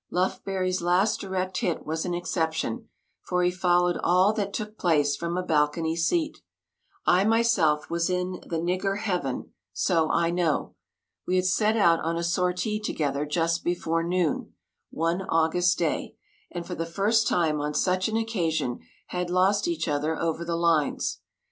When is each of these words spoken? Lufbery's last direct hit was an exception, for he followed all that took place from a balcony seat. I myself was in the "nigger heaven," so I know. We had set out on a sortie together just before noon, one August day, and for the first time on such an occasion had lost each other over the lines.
Lufbery's 0.11 0.81
last 0.81 1.19
direct 1.21 1.57
hit 1.57 1.85
was 1.85 2.05
an 2.05 2.15
exception, 2.15 2.89
for 3.21 3.43
he 3.43 3.51
followed 3.51 3.97
all 4.03 4.33
that 4.33 4.51
took 4.51 4.75
place 4.75 5.15
from 5.15 5.37
a 5.37 5.43
balcony 5.43 5.95
seat. 5.95 6.41
I 7.05 7.23
myself 7.23 7.87
was 7.87 8.09
in 8.09 8.41
the 8.47 8.57
"nigger 8.57 8.97
heaven," 8.97 9.53
so 9.73 10.09
I 10.09 10.31
know. 10.31 10.73
We 11.27 11.35
had 11.35 11.45
set 11.45 11.77
out 11.77 11.99
on 11.99 12.17
a 12.17 12.23
sortie 12.23 12.79
together 12.79 13.27
just 13.27 13.63
before 13.63 14.01
noon, 14.01 14.55
one 14.89 15.21
August 15.21 15.77
day, 15.77 16.15
and 16.49 16.65
for 16.65 16.73
the 16.73 16.87
first 16.87 17.27
time 17.27 17.61
on 17.61 17.75
such 17.75 18.07
an 18.07 18.17
occasion 18.17 18.79
had 19.09 19.29
lost 19.29 19.67
each 19.67 19.87
other 19.87 20.19
over 20.19 20.43
the 20.43 20.57
lines. 20.57 21.19